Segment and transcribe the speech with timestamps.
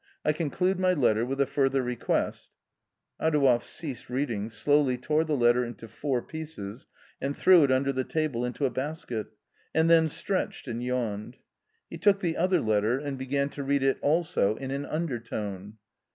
[0.25, 2.49] I conclude my letter with a further request"
[3.21, 6.87] Adouev ceased reading, slowly tore the letter into four pieces
[7.21, 9.27] and threw it under the table into a basket,
[9.75, 11.37] and then stretched and yawned.
[11.87, 15.77] He took the other letter and began to read it also in an undertone.